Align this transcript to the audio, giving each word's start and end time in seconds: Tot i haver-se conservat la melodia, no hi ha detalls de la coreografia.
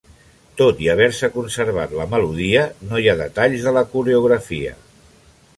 Tot 0.61 0.79
i 0.85 0.87
haver-se 0.93 1.29
conservat 1.35 1.93
la 1.99 2.09
melodia, 2.15 2.65
no 2.89 3.03
hi 3.05 3.13
ha 3.13 3.17
detalls 3.23 3.69
de 3.69 3.75
la 3.79 3.85
coreografia. 3.93 4.77